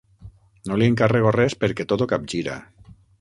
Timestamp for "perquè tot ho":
1.65-2.11